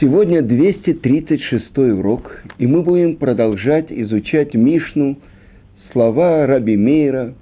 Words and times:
Сегодня 0.00 0.42
236 0.42 1.78
урок, 1.78 2.42
и 2.58 2.66
мы 2.66 2.82
будем 2.82 3.14
продолжать 3.14 3.92
изучать 3.92 4.52
Мишну, 4.54 5.18
слова 5.92 6.46
Раби 6.46 6.76
Мейра, 6.76 7.34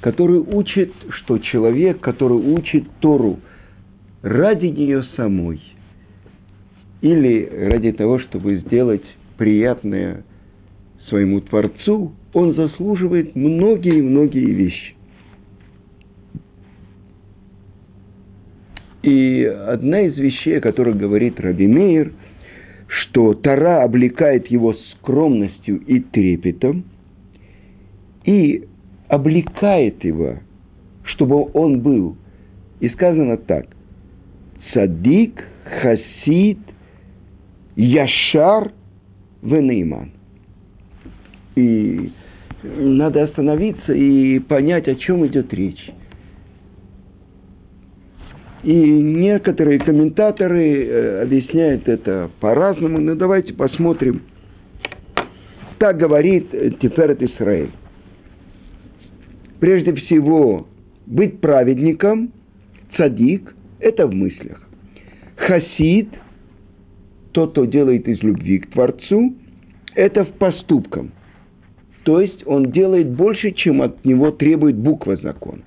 который 0.00 0.40
учит, 0.40 0.92
что 1.10 1.38
человек, 1.38 2.00
который 2.00 2.38
учит 2.38 2.82
Тору 2.98 3.38
ради 4.22 4.66
нее 4.66 5.04
самой, 5.14 5.60
или 7.02 7.48
ради 7.70 7.92
того, 7.92 8.18
чтобы 8.18 8.56
сделать 8.56 9.04
приятное 9.38 10.24
своему 11.08 11.40
Творцу, 11.40 12.14
он 12.32 12.56
заслуживает 12.56 13.36
многие-многие 13.36 14.50
вещи. 14.50 14.96
И 19.04 19.44
одна 19.44 20.00
из 20.00 20.16
вещей, 20.16 20.56
о 20.56 20.60
которых 20.62 20.96
говорит 20.96 21.38
Раби 21.38 21.66
Мейер, 21.66 22.12
что 22.88 23.34
Тара 23.34 23.82
облекает 23.82 24.46
его 24.46 24.72
скромностью 24.72 25.78
и 25.80 26.00
трепетом, 26.00 26.84
и 28.24 28.64
облекает 29.08 30.02
его, 30.04 30.38
чтобы 31.04 31.50
он 31.52 31.80
был. 31.80 32.16
И 32.80 32.88
сказано 32.88 33.36
так. 33.36 33.66
Цадик, 34.72 35.44
Хасид, 35.64 36.58
Яшар, 37.76 38.72
Венейман. 39.42 40.12
И 41.56 42.10
надо 42.62 43.24
остановиться 43.24 43.92
и 43.92 44.38
понять, 44.38 44.88
о 44.88 44.94
чем 44.94 45.26
идет 45.26 45.52
речь. 45.52 45.90
И 48.64 48.72
некоторые 48.72 49.78
комментаторы 49.78 50.86
э, 50.86 51.22
объясняют 51.22 51.86
это 51.86 52.30
по-разному, 52.40 52.98
но 52.98 53.14
давайте 53.14 53.52
посмотрим. 53.52 54.22
Так 55.78 55.98
говорит 55.98 56.48
э, 56.52 56.70
Тиферет 56.80 57.22
Исраэль. 57.22 57.70
Прежде 59.60 59.92
всего, 59.92 60.66
быть 61.04 61.40
праведником, 61.40 62.32
цадик, 62.96 63.54
это 63.80 64.06
в 64.06 64.14
мыслях. 64.14 64.66
Хасид, 65.36 66.08
тот, 67.32 67.50
кто 67.50 67.66
делает 67.66 68.08
из 68.08 68.22
любви 68.22 68.60
к 68.60 68.70
Творцу, 68.70 69.34
это 69.94 70.24
в 70.24 70.32
поступках. 70.38 71.06
То 72.04 72.18
есть 72.20 72.42
он 72.46 72.72
делает 72.72 73.10
больше, 73.10 73.50
чем 73.50 73.82
от 73.82 74.02
него 74.06 74.30
требует 74.30 74.76
буква 74.76 75.16
закона. 75.16 75.62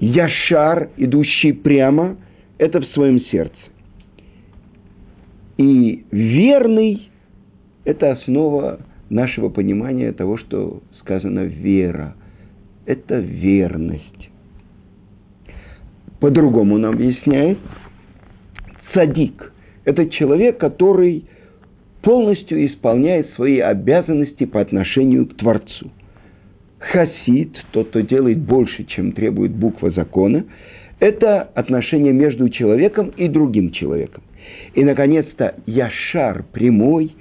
Яшар, 0.00 0.90
идущий 0.96 1.52
прямо, 1.52 2.16
это 2.58 2.80
в 2.80 2.86
своем 2.86 3.20
сердце. 3.26 3.56
И 5.56 6.04
верный– 6.12 7.10
это 7.84 8.12
основа 8.12 8.80
нашего 9.10 9.48
понимания 9.48 10.12
того, 10.12 10.38
что 10.38 10.82
сказано 11.00 11.40
вера. 11.40 12.14
Это 12.86 13.18
верность. 13.18 14.30
По-другому 16.20 16.78
нам 16.78 16.94
объясняет 16.94 17.58
цадик. 18.92 19.52
Это 19.84 20.08
человек, 20.10 20.58
который 20.58 21.24
полностью 22.02 22.66
исполняет 22.66 23.30
свои 23.34 23.58
обязанности 23.58 24.44
по 24.46 24.60
отношению 24.60 25.26
к 25.26 25.36
Творцу 25.36 25.90
хасид, 26.78 27.56
тот, 27.72 27.88
кто 27.88 28.00
делает 28.00 28.38
больше, 28.38 28.84
чем 28.84 29.12
требует 29.12 29.52
буква 29.52 29.90
закона, 29.90 30.44
это 31.00 31.42
отношение 31.42 32.12
между 32.12 32.48
человеком 32.48 33.10
и 33.16 33.28
другим 33.28 33.70
человеком. 33.70 34.22
И, 34.74 34.84
наконец-то, 34.84 35.56
яшар, 35.66 36.44
прямой, 36.52 37.14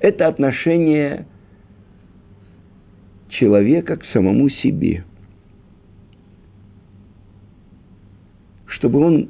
это 0.00 0.26
отношение 0.28 1.26
человека 3.28 3.96
к 3.96 4.04
самому 4.12 4.48
себе. 4.50 5.04
Чтобы 8.66 9.00
он 9.00 9.28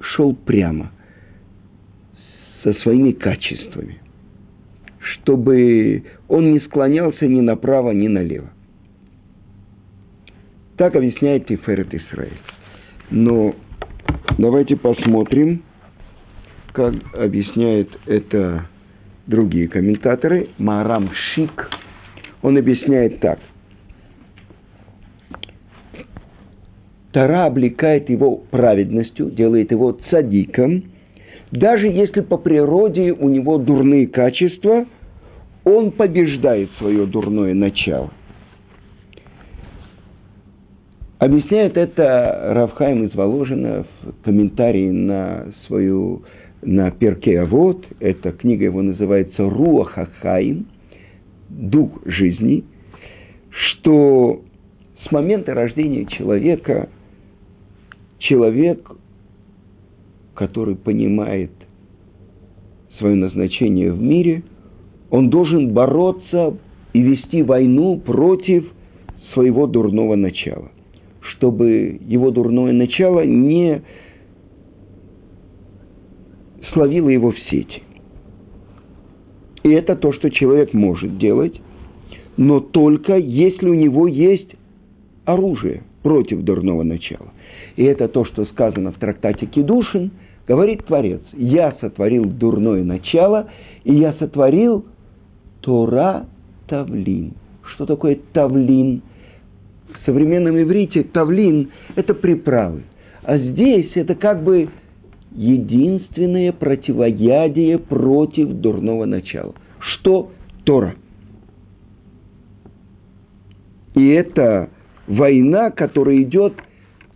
шел 0.00 0.34
прямо, 0.34 0.90
со 2.62 2.72
своими 2.74 3.12
качествами. 3.12 4.00
Чтобы 4.98 6.04
он 6.28 6.52
не 6.52 6.60
склонялся 6.60 7.26
ни 7.26 7.40
направо, 7.40 7.90
ни 7.90 8.08
налево. 8.08 8.50
Так 10.76 10.96
объясняет 10.96 11.46
Тиферет 11.46 11.92
Исраиль. 11.94 12.38
Но 13.10 13.54
давайте 14.38 14.76
посмотрим, 14.76 15.62
как 16.72 16.94
объясняют 17.14 17.90
это 18.06 18.66
другие 19.26 19.68
комментаторы. 19.68 20.48
Марам 20.58 21.10
Шик, 21.12 21.70
он 22.40 22.56
объясняет 22.56 23.20
так. 23.20 23.38
Тара 27.12 27.44
облекает 27.44 28.08
его 28.08 28.36
праведностью, 28.36 29.30
делает 29.30 29.70
его 29.70 29.98
цадиком, 30.10 30.84
даже 31.50 31.86
если 31.86 32.22
по 32.22 32.38
природе 32.38 33.12
у 33.12 33.28
него 33.28 33.58
дурные 33.58 34.06
качества, 34.06 34.86
он 35.64 35.90
побеждает 35.90 36.70
свое 36.78 37.04
дурное 37.04 37.52
начало– 37.52 38.10
Объясняет 41.22 41.76
это 41.76 42.52
Равхайм 42.52 43.04
из 43.04 43.14
Воложина 43.14 43.84
в 44.02 44.24
комментарии 44.24 44.90
на 44.90 45.52
свою 45.68 46.24
на 46.62 46.90
Перке. 46.90 47.42
Авод, 47.42 47.86
эта 48.00 48.32
книга 48.32 48.64
его 48.64 48.82
называется 48.82 49.48
Руахахаим, 49.48 50.66
дух 51.48 51.92
жизни, 52.06 52.64
что 53.50 54.42
с 55.06 55.12
момента 55.12 55.54
рождения 55.54 56.06
человека 56.06 56.88
человек, 58.18 58.90
который 60.34 60.74
понимает 60.74 61.52
свое 62.98 63.14
назначение 63.14 63.92
в 63.92 64.02
мире, 64.02 64.42
он 65.08 65.30
должен 65.30 65.72
бороться 65.72 66.56
и 66.92 67.00
вести 67.00 67.44
войну 67.44 68.00
против 68.00 68.66
своего 69.32 69.68
дурного 69.68 70.16
начала– 70.16 70.72
чтобы 71.42 71.98
его 72.06 72.30
дурное 72.30 72.72
начало 72.72 73.26
не 73.26 73.82
словило 76.72 77.08
его 77.08 77.32
в 77.32 77.38
сети. 77.50 77.82
И 79.64 79.70
это 79.70 79.96
то, 79.96 80.12
что 80.12 80.30
человек 80.30 80.72
может 80.72 81.18
делать, 81.18 81.60
но 82.36 82.60
только 82.60 83.16
если 83.16 83.68
у 83.68 83.74
него 83.74 84.06
есть 84.06 84.54
оружие 85.24 85.82
против 86.04 86.42
дурного 86.42 86.84
начала. 86.84 87.32
И 87.74 87.82
это 87.82 88.06
то, 88.06 88.24
что 88.24 88.44
сказано 88.44 88.92
в 88.92 88.98
трактате 89.00 89.46
Кедушин, 89.46 90.12
говорит 90.46 90.84
Творец, 90.84 91.22
я 91.32 91.76
сотворил 91.80 92.24
дурное 92.24 92.84
начало, 92.84 93.48
и 93.82 93.94
я 93.96 94.12
сотворил 94.20 94.86
Тора 95.60 96.26
Тавлин. 96.68 97.32
Что 97.74 97.84
такое 97.84 98.20
Тавлин? 98.32 99.02
В 100.02 100.06
современном 100.06 100.60
иврите 100.60 101.04
тавлин– 101.04 101.70
это 101.96 102.14
приправы. 102.14 102.82
А 103.22 103.38
здесь 103.38 103.90
это 103.94 104.14
как 104.14 104.42
бы 104.42 104.68
единственное 105.30 106.52
противоядие 106.52 107.78
против 107.78 108.48
дурного 108.48 109.04
начала. 109.04 109.54
Что 109.78 110.32
Тора? 110.64 110.96
И 113.94 114.08
это 114.08 114.70
война, 115.06 115.70
которая 115.70 116.22
идет 116.22 116.54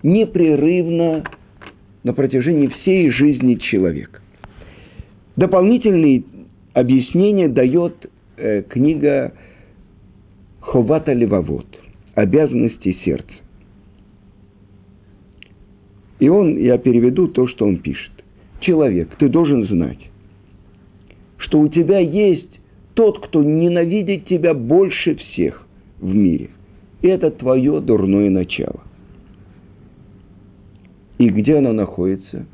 непрерывно 0.02 1.24
на 2.04 2.12
протяжении 2.12 2.68
всей 2.68 3.10
жизни 3.10 3.56
человека. 3.56 4.20
Дополнительные 5.34 6.22
объяснения 6.72 7.48
дает 7.48 8.10
э, 8.36 8.62
книга 8.62 9.32
Ховата 10.60 11.12
Левовод 11.12 11.66
обязанности 12.16 12.96
сердца. 13.04 13.34
И 16.18 16.28
он, 16.28 16.56
я 16.56 16.78
переведу 16.78 17.28
то, 17.28 17.46
что 17.46 17.66
он 17.66 17.76
пишет. 17.76 18.10
Человек, 18.60 19.14
ты 19.18 19.28
должен 19.28 19.66
знать, 19.66 19.98
что 21.36 21.60
у 21.60 21.68
тебя 21.68 21.98
есть 21.98 22.48
тот, 22.94 23.24
кто 23.26 23.44
ненавидит 23.44 24.26
тебя 24.26 24.54
больше 24.54 25.14
всех 25.16 25.66
в 26.00 26.12
мире. 26.12 26.48
Это 27.02 27.30
твое 27.30 27.80
дурное 27.82 28.30
начало. 28.30 28.82
И 31.18 31.28
где 31.28 31.58
оно 31.58 31.74
находится? 31.74 32.46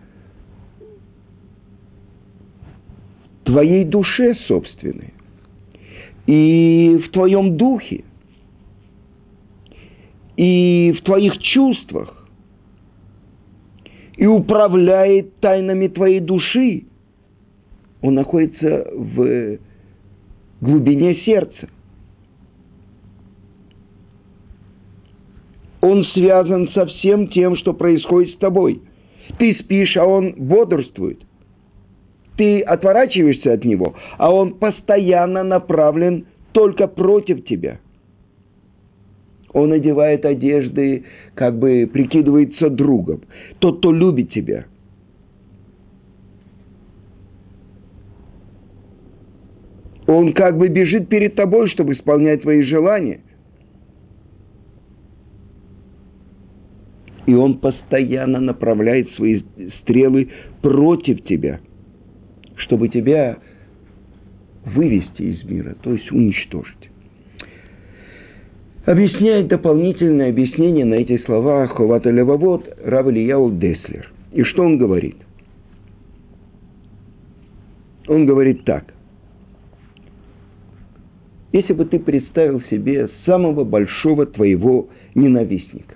В 3.40 3.44
твоей 3.44 3.84
душе 3.84 4.34
собственной. 4.48 5.14
И 6.26 7.00
в 7.06 7.12
твоем 7.12 7.56
духе– 7.56 8.04
и 10.42 10.90
в 10.98 11.02
твоих 11.04 11.38
чувствах. 11.38 12.18
и 14.14 14.26
управляет 14.26 15.36
тайнами 15.40 15.88
твоей 15.88 16.20
души. 16.20 16.84
Он 18.02 18.14
находится 18.14 18.86
в 18.94 19.58
глубине 20.60 21.16
сердца. 21.24 21.68
Он 25.80 26.04
связан 26.12 26.68
со 26.72 26.84
всем 26.86 27.28
тем, 27.28 27.56
что 27.56 27.72
происходит 27.72 28.34
с 28.34 28.38
тобой. 28.38 28.82
Ты 29.38 29.56
спишь, 29.60 29.96
а 29.96 30.04
он 30.04 30.34
бодрствует. 30.36 31.20
Ты 32.36 32.60
отворачиваешься 32.60 33.54
от 33.54 33.64
него, 33.64 33.94
а 34.18 34.32
он 34.32 34.54
постоянно 34.54 35.42
направлен 35.42 36.26
только 36.52 36.86
против 36.86 37.46
тебя. 37.46 37.80
Он 39.52 39.72
одевает 39.72 40.24
одежды, 40.24 41.04
как 41.34 41.58
бы 41.58 41.88
прикидывается 41.92 42.70
другом. 42.70 43.22
Тот, 43.58 43.78
кто 43.78 43.92
любит 43.92 44.32
тебя. 44.32 44.66
Он 50.06 50.32
как 50.32 50.58
бы 50.58 50.68
бежит 50.68 51.08
перед 51.08 51.34
тобой, 51.34 51.68
чтобы 51.70 51.94
исполнять 51.94 52.42
твои 52.42 52.62
желания. 52.62 53.20
И 57.26 57.34
он 57.34 57.58
постоянно 57.58 58.40
направляет 58.40 59.10
свои 59.12 59.42
стрелы 59.80 60.30
против 60.60 61.22
тебя, 61.24 61.60
чтобы 62.56 62.88
тебя 62.88 63.38
вывести 64.64 65.22
из 65.22 65.44
мира, 65.44 65.76
то 65.82 65.92
есть 65.92 66.10
уничтожить. 66.10 66.91
Объясняет 68.84 69.46
дополнительное 69.46 70.30
объяснение 70.30 70.84
на 70.84 70.94
эти 70.94 71.18
слова 71.18 71.68
Ховата 71.68 72.10
Левовод 72.10 72.68
Рав 72.84 73.06
Ильяу 73.06 73.52
Деслер. 73.52 74.10
И 74.32 74.42
что 74.42 74.64
он 74.64 74.76
говорит? 74.76 75.16
Он 78.08 78.26
говорит 78.26 78.64
так. 78.64 78.92
Если 81.52 81.74
бы 81.74 81.84
ты 81.84 82.00
представил 82.00 82.60
себе 82.70 83.08
самого 83.24 83.62
большого 83.62 84.26
твоего 84.26 84.88
ненавистника, 85.14 85.94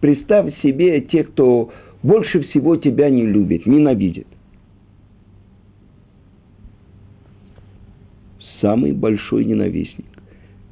представь 0.00 0.54
себе 0.62 1.00
тех, 1.00 1.30
кто 1.30 1.72
больше 2.02 2.42
всего 2.42 2.76
тебя 2.76 3.10
не 3.10 3.26
любит, 3.26 3.66
ненавидит. 3.66 4.28
Самый 8.60 8.92
большой 8.92 9.44
ненавистник. 9.44 10.06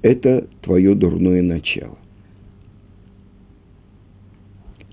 Это 0.02 0.46
твое 0.62 0.94
дурное 0.94 1.43
начало. 1.43 1.99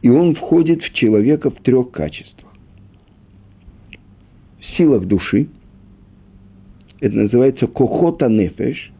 И 0.01 0.09
он 0.09 0.35
входит 0.35 0.81
в 0.81 0.93
человека 0.93 1.49
в 1.49 1.61
трех 1.61 1.91
качествах. 1.91 2.53
В 4.59 4.77
силах 4.77 5.05
души, 5.05 5.47
это 7.01 7.15
называется 7.15 7.67
кохота 7.67 8.27
нефеш, 8.29 8.91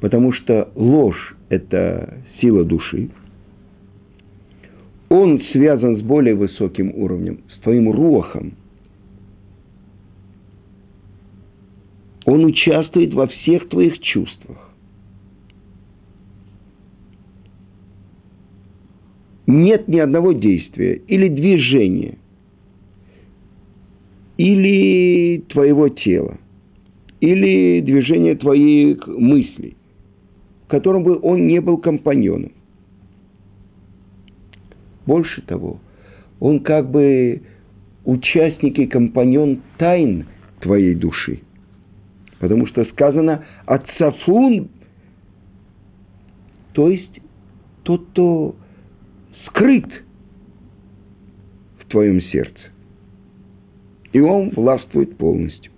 потому 0.00 0.32
что 0.32 0.70
ложь– 0.74 1.36
это 1.48 2.22
сила 2.40 2.64
души. 2.64 3.10
Он 5.08 5.42
связан 5.52 5.98
с 5.98 6.02
более 6.02 6.36
высоким 6.36 6.92
уровнем, 6.94 7.40
с 7.56 7.60
твоим 7.60 7.90
руахом, 7.90 8.52
Он 12.26 12.44
участвует 12.44 13.14
во 13.14 13.26
всех 13.28 13.68
твоих 13.68 13.98
чувствах. 14.00 14.70
Нет 19.46 19.88
ни 19.88 19.98
одного 19.98 20.32
действия 20.32 21.00
или 21.08 21.28
движения, 21.28 22.18
или 24.36 25.42
твоего 25.48 25.88
тела, 25.88 26.38
или 27.20 27.80
движения 27.80 28.36
твоих 28.36 29.06
мыслей, 29.08 29.76
в 30.66 30.68
котором 30.68 31.02
бы 31.02 31.18
он 31.20 31.48
не 31.48 31.60
был 31.60 31.78
компаньоном. 31.78 32.52
Больше 35.04 35.42
того, 35.42 35.80
он 36.38 36.60
как 36.60 36.88
бы 36.88 37.42
участник 38.04 38.78
и 38.78 38.86
компаньон 38.86 39.62
тайн 39.78 40.26
твоей 40.60 40.94
души– 40.94 41.40
Потому 42.40 42.66
что 42.66 42.84
сказано 42.86 43.44
«отцафун», 43.66 44.70
то 46.72 46.88
есть 46.88 47.20
тот, 47.82 48.06
кто 48.08 48.56
скрыт 49.46 49.86
в 51.80 51.88
твоем 51.88 52.22
сердце. 52.22 52.58
И 54.12 54.20
он 54.20 54.50
властвует 54.50 55.16
полностью. 55.18 55.70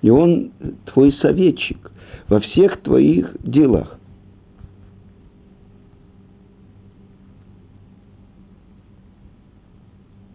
И 0.00 0.08
он 0.08 0.50
твой 0.86 1.12
советчик 1.20 1.92
во 2.28 2.40
всех 2.40 2.80
твоих 2.80 3.36
делах. 3.42 3.98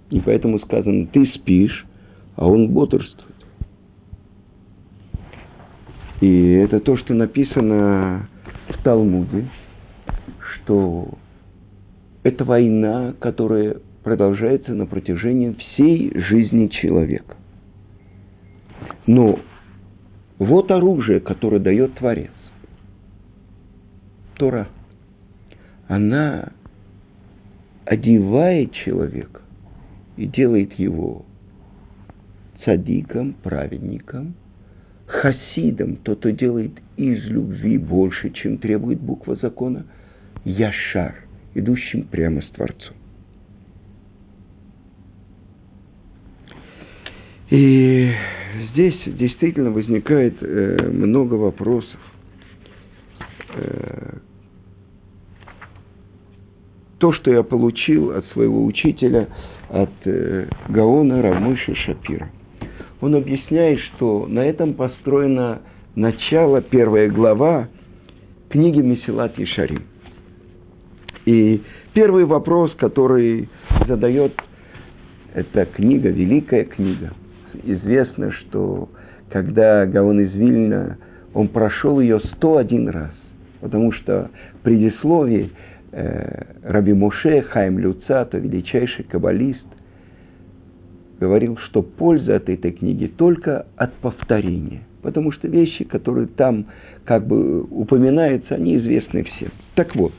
И 0.09 0.19
поэтому 0.21 0.59
сказано, 0.59 1.07
ты 1.07 1.25
спишь, 1.35 1.85
а 2.35 2.47
он 2.47 2.69
бодрствует. 2.69 3.35
И 6.21 6.51
это 6.53 6.79
то, 6.79 6.97
что 6.97 7.13
написано 7.13 8.29
в 8.69 8.83
Талмуде, 8.83 9.47
что 10.39 11.09
это 12.23 12.43
война, 12.43 13.13
которая 13.19 13.77
продолжается 14.03 14.73
на 14.73 14.85
протяжении 14.85 15.53
всей 15.53 16.11
жизни 16.21 16.67
человека. 16.67 17.35
Но 19.05 19.39
вот 20.39 20.71
оружие, 20.71 21.19
которое 21.19 21.59
дает 21.59 21.95
Творец. 21.95 22.31
Тора. 24.35 24.67
Она 25.87 26.51
одевает 27.85 28.73
человека 28.73 29.41
и 30.17 30.25
делает 30.25 30.73
его 30.73 31.25
цадиком, 32.65 33.33
праведником, 33.43 34.33
хасидом, 35.05 35.95
тот, 35.97 36.19
кто 36.19 36.31
делает 36.31 36.73
из 36.97 37.23
любви 37.25 37.77
больше, 37.77 38.31
чем 38.31 38.57
требует 38.57 38.99
буква 38.99 39.35
закона, 39.35 39.85
яшар, 40.43 41.15
идущим 41.53 42.03
прямо 42.03 42.41
с 42.41 42.47
Творцом. 42.47 42.95
И 47.49 48.11
здесь 48.73 48.99
действительно 49.05 49.71
возникает 49.71 50.35
э, 50.41 50.89
много 50.91 51.35
вопросов. 51.35 51.99
Э, 53.55 54.17
то, 56.97 57.13
что 57.13 57.31
я 57.31 57.43
получил 57.43 58.11
от 58.11 58.25
своего 58.31 58.65
учителя– 58.65 59.29
от 59.69 59.89
э, 60.05 60.47
Гаона 60.69 61.21
Рамыши 61.21 61.75
Шапира. 61.75 62.29
Он 63.01 63.15
объясняет, 63.15 63.79
что 63.79 64.25
на 64.27 64.39
этом 64.39 64.73
построено 64.73 65.61
начало, 65.95 66.61
первая 66.61 67.09
глава 67.09 67.67
книги 68.49 68.79
Месилат 68.79 69.37
Ишарим. 69.37 69.83
И 71.25 71.61
первый 71.93 72.25
вопрос, 72.25 72.73
который 72.75 73.49
задает 73.87 74.33
эта 75.33 75.65
книга, 75.65 76.09
великая 76.09 76.63
книга. 76.63 77.13
Известно, 77.63 78.31
что 78.31 78.89
когда 79.29 79.85
Гаон 79.85 80.21
из 80.21 80.33
Вильна, 80.33 80.97
он 81.33 81.49
прошел 81.49 81.99
ее 81.99 82.19
101 82.37 82.89
раз, 82.89 83.11
потому 83.61 83.91
что 83.91 84.31
Э, 84.67 84.69
Раби 85.91 86.93
Муше 86.93 87.41
Хайм 87.43 87.79
Люцата, 87.79 88.37
величайший 88.37 89.05
каббалист, 89.05 89.65
говорил, 91.19 91.57
что 91.57 91.81
польза 91.81 92.35
от 92.35 92.49
этой 92.49 92.71
книги 92.71 93.07
только 93.07 93.67
от 93.75 93.93
повторения. 93.95 94.81
Потому 95.01 95.31
что 95.31 95.47
вещи, 95.47 95.83
которые 95.85 96.27
там 96.27 96.65
как 97.05 97.25
бы 97.25 97.63
упоминаются, 97.63 98.55
они 98.55 98.77
известны 98.77 99.23
всем. 99.23 99.51
Так 99.75 99.95
вот, 99.95 100.13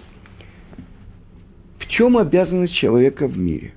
в 1.79 1.87
чем 1.89 2.17
обязанность 2.17 2.75
человека 2.75 3.27
в 3.27 3.37
мире? 3.37 3.73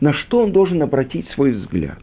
На 0.00 0.12
что 0.12 0.44
он 0.44 0.52
должен 0.52 0.80
обратить 0.82 1.28
свой 1.30 1.52
взгляд? 1.52 1.98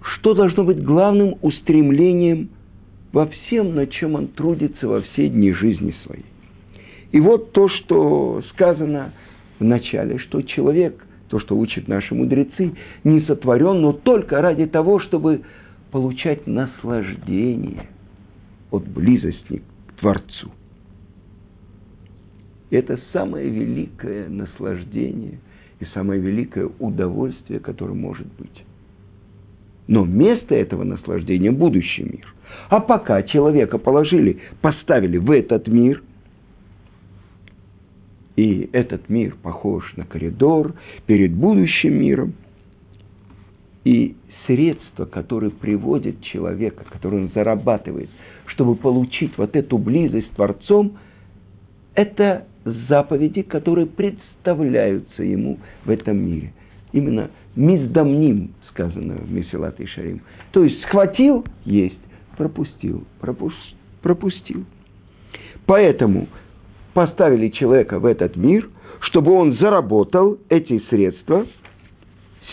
Что 0.00 0.32
должно 0.34 0.64
быть 0.64 0.82
главным 0.82 1.36
устремлением 1.42 2.48
во 3.12 3.26
всем, 3.26 3.74
на 3.74 3.86
чем 3.86 4.14
он 4.14 4.28
трудится 4.28 4.88
во 4.88 5.02
все 5.02 5.28
дни 5.28 5.52
жизни 5.52 5.94
своей? 6.04 6.24
И 7.12 7.20
вот 7.20 7.52
то, 7.52 7.68
что 7.68 8.42
сказано 8.52 9.12
вначале, 9.58 10.18
что 10.18 10.42
человек, 10.42 11.04
то, 11.28 11.40
что 11.40 11.56
учат 11.56 11.88
наши 11.88 12.14
мудрецы, 12.14 12.72
не 13.04 13.20
сотворен, 13.22 13.80
но 13.80 13.92
только 13.92 14.40
ради 14.40 14.66
того, 14.66 15.00
чтобы 15.00 15.42
получать 15.90 16.46
наслаждение 16.46 17.88
от 18.70 18.86
близости 18.86 19.62
к 19.86 20.00
Творцу. 20.00 20.50
Это 22.70 23.00
самое 23.12 23.48
великое 23.48 24.28
наслаждение 24.28 25.38
и 25.80 25.86
самое 25.94 26.20
великое 26.20 26.68
удовольствие, 26.78 27.60
которое 27.60 27.94
может 27.94 28.26
быть. 28.38 28.64
Но 29.86 30.04
место 30.04 30.54
этого 30.54 30.84
наслаждения– 30.84 31.50
будущий 31.52 32.02
мир. 32.02 32.34
А 32.68 32.80
пока 32.80 33.22
человека 33.22 33.78
положили, 33.78 34.38
поставили 34.60 35.16
в 35.16 35.30
этот 35.30 35.66
мир, 35.66 36.02
и 38.38 38.70
этот 38.72 39.08
мир 39.08 39.34
похож 39.42 39.96
на 39.96 40.04
коридор 40.04 40.74
перед 41.06 41.32
будущим 41.34 41.98
миром, 41.98 42.34
и 43.84 44.14
средства, 44.46 45.06
которые 45.06 45.50
приводят 45.50 46.22
человека, 46.22 46.84
которые 46.88 47.22
он 47.24 47.30
зарабатывает, 47.34 48.08
чтобы 48.46 48.76
получить 48.76 49.36
вот 49.38 49.56
эту 49.56 49.76
близость 49.76 50.28
с 50.28 50.34
Творцом, 50.36 50.98
это 51.96 52.46
заповеди, 52.88 53.42
которые 53.42 53.88
представляются 53.88 55.24
ему 55.24 55.58
в 55.84 55.90
этом 55.90 56.18
мире. 56.18 56.52
Именно 56.92 57.32
миздамним 57.56 58.52
сказано 58.70 59.14
в 59.14 59.32
Месилат 59.32 59.80
и 59.80 59.86
Шарим. 59.86 60.20
То 60.52 60.62
есть 60.62 60.80
схватил– 60.82 61.44
есть, 61.64 61.98
пропустил, 62.36 63.04
пропус, 63.20 63.54
пропустил. 64.00 64.64
Поэтому 65.66 66.28
поставили 66.98 67.48
человека 67.50 68.00
в 68.00 68.06
этот 68.06 68.34
мир, 68.34 68.68
чтобы 69.02 69.30
он 69.30 69.56
заработал 69.58 70.36
эти 70.48 70.80
средства, 70.90 71.46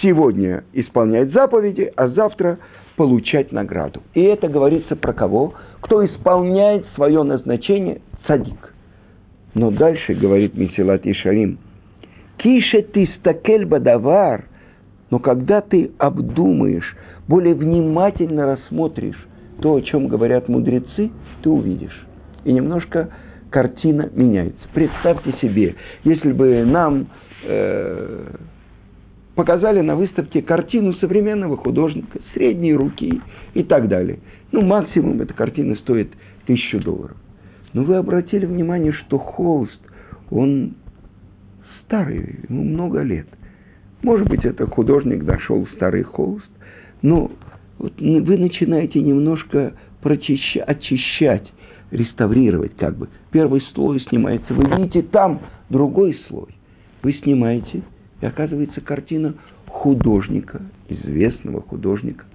сегодня 0.03 0.65
исполнять 0.71 1.31
заповеди, 1.31 1.91
а 1.95 2.09
завтра 2.09 2.59
получать 2.95 3.51
награду. 3.51 4.03
И 4.13 4.21
это 4.21 4.47
говорится 4.47 4.95
про 4.95 5.13
кого? 5.13 5.55
Кто 5.81 6.05
исполняет 6.05 6.85
свое 6.93 7.23
назначение– 7.23 8.01
цадик. 8.27 8.75
Но 9.55 9.71
дальше 9.71 10.13
говорит 10.13 10.53
Месилат 10.53 11.07
Ишарим, 11.07 11.57
«Кише 12.37 12.83
ты 12.83 13.09
стакель 13.17 13.65
бадавар», 13.65 14.45
но 15.09 15.17
когда 15.17 15.61
ты 15.61 15.89
обдумаешь, 15.97 16.95
более 17.27 17.55
внимательно 17.55 18.45
рассмотришь 18.45 19.27
то, 19.59 19.73
о 19.73 19.81
чем 19.81 20.07
говорят 20.07 20.49
мудрецы, 20.49 21.09
ты 21.41 21.49
увидишь. 21.49 22.05
И 22.43 22.53
немножко 22.53 23.09
картина 23.55 24.09
меняется. 24.13 24.59
Представьте 24.74 25.33
себе, 25.41 25.75
если 26.03 26.33
бы 26.33 26.65
нам 26.65 27.07
э, 27.45 28.35
показали 29.33 29.79
на 29.79 29.95
выставке 29.95 30.41
картину 30.41 30.91
современного 30.95 31.55
художника, 31.55 32.19
средней 32.33 32.74
руки 32.74 33.21
и 33.53 33.63
так 33.63 33.88
далее. 33.88 34.19
Ну, 34.51 34.62
максимум 34.62 35.21
эта 35.21 35.33
картина 35.33 35.77
стоит 35.77 36.12
тысячу 36.45 36.81
долларов. 36.81 37.15
Но 37.71 37.83
вы 37.83 37.95
обратили 37.95 38.45
внимание, 38.45 38.91
что 38.91 39.17
холст, 39.19 39.79
он 40.29 40.74
старый, 41.85 42.39
ему 42.50 42.62
много 42.62 43.03
лет. 43.03 43.27
Может 44.03 44.27
быть, 44.27 44.43
это 44.43 44.67
художник 44.67 45.24
дошел 45.24 45.65
старый 45.77 46.03
холст, 46.03 46.50
но 47.01 47.31
вот 47.77 47.93
вы 48.01 48.38
начинаете 48.38 49.00
немножко 49.00 49.75
прочищать, 50.01 50.67
очищать, 50.67 51.50
реставрировать 51.92 52.75
как 52.75 52.98
бы. 52.98 53.10
Первый 53.32 53.62
слой 53.74 54.00
снимается, 54.01 54.54
вы 54.54 54.65
видите 54.65 55.01
там 55.01 55.42
другой 55.70 56.20
слой. 56.27 56.56
Вы 57.04 57.13
снимаете, 57.13 57.84
и 58.22 58.25
оказывается 58.25 58.82
картина 58.82 59.36
художника, 59.68 60.62
известного 60.89 61.62
художника 61.62 62.25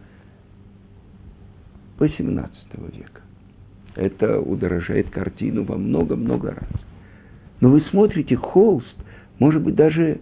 18 1.99 2.52
века. 2.97 3.21
Это 3.97 4.40
удорожает 4.40 5.11
картину 5.11 5.64
во 5.64 5.76
много-много 5.76 6.52
раз. 6.52 6.71
Но 7.61 7.71
вы 7.71 7.83
смотрите, 7.90 8.37
холст, 8.37 8.95
может 9.38 9.62
быть, 9.62 9.75
даже 9.75 10.21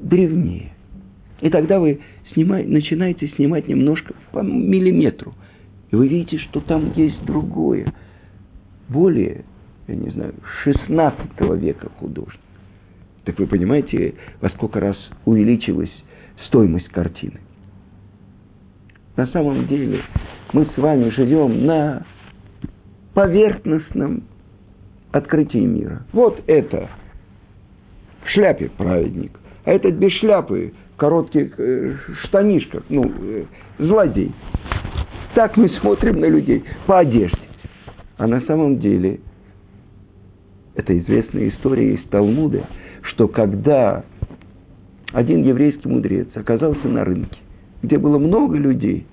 древнее. 0.00 0.72
И 1.40 1.48
тогда 1.50 1.80
вы 1.80 2.00
снимай, 2.32 2.64
начинаете 2.64 3.28
снимать 3.36 3.68
немножко 3.68 4.14
по 4.32 4.40
миллиметру. 4.40 5.34
И 5.90 5.96
вы 5.96 6.08
видите, 6.08 6.38
что 6.38 6.60
там 6.60 6.92
есть 6.94 7.24
другое, 7.24 7.92
более, 8.88 9.44
я 9.88 9.96
не 9.96 10.10
знаю, 10.10 10.34
16 10.64 11.40
века 11.60 11.88
художник. 11.98 12.40
Так 13.24 13.38
вы 13.38 13.46
понимаете, 13.46 14.14
во 14.40 14.48
сколько 14.50 14.80
раз 14.80 14.96
увеличилась 15.24 15.90
стоимость 16.46 16.88
картины. 16.88 17.40
На 19.16 19.26
самом 19.28 19.66
деле 19.66 20.02
мы 20.52 20.66
с 20.66 20.76
вами 20.76 21.10
живем 21.10 21.66
на 21.66 22.06
поверхностном 23.14 24.22
открытии 25.12 25.58
мира. 25.58 26.06
Вот 26.12 26.42
это 26.46 26.88
в 28.24 28.28
шляпе 28.30 28.70
праведник, 28.76 29.32
а 29.64 29.72
этот 29.72 29.94
без 29.94 30.12
шляпы, 30.20 30.72
в 30.94 30.96
коротких 30.96 31.58
э, 31.58 31.96
штанишках, 32.24 32.84
ну, 32.88 33.12
э, 33.18 33.44
злодей. 33.78 34.32
Так 35.34 35.56
мы 35.56 35.68
смотрим 35.80 36.20
на 36.20 36.26
людей 36.26 36.64
по 36.86 36.98
одежде. 36.98 37.38
А 38.16 38.26
на 38.26 38.40
самом 38.42 38.78
деле, 38.80 39.20
это 40.74 40.98
известная 40.98 41.48
история 41.48 41.94
из 41.94 42.04
Талмуда, 42.08 42.66
что 43.02 43.28
когда 43.28 44.04
один 45.12 45.42
еврейский 45.42 45.88
мудрец 45.88 46.28
оказался 46.34 46.86
на 46.88 47.04
рынке, 47.04 47.38
где 47.82 47.98
было 47.98 48.18
много 48.18 48.56
людей, 48.56 49.06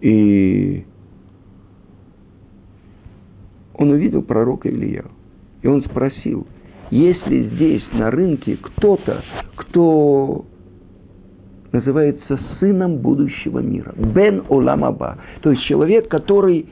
и 0.00 0.84
он 3.74 3.90
увидел 3.90 4.22
пророка 4.22 4.68
Илья. 4.68 5.04
И 5.62 5.66
он 5.66 5.82
спросил, 5.84 6.46
есть 6.90 7.26
ли 7.26 7.48
здесь 7.50 7.82
на 7.92 8.10
рынке 8.10 8.58
кто-то, 8.60 9.22
кто 9.56 10.44
называется 11.74 12.38
сыном 12.60 12.98
будущего 12.98 13.58
мира. 13.58 13.92
Бен 13.96 14.44
Оламаба. 14.48 15.18
То 15.42 15.50
есть 15.50 15.64
человек, 15.64 16.08
который 16.08 16.66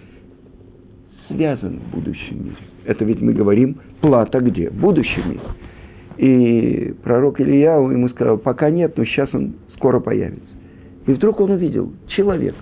связан 1.27 1.81
в 1.81 1.97
будущем 1.97 2.45
мире. 2.45 2.57
Это 2.85 3.05
ведь 3.05 3.21
мы 3.21 3.33
говорим 3.33 3.79
плата 4.01 4.41
где? 4.41 4.71
В 4.71 4.75
будущем 4.75 5.31
мире. 5.31 5.41
И 6.19 6.95
пророк 7.03 7.41
Илья 7.41 7.75
ему 7.75 8.09
сказал, 8.11 8.39
пока 8.39 8.71
нет, 8.71 8.97
но 8.97 9.05
сейчас 9.05 9.29
он 9.35 9.55
скоро 9.77 9.99
появится. 9.99 10.49
И 11.07 11.13
вдруг 11.13 11.41
он 11.41 11.51
увидел 11.51 11.93
человека 12.07 12.59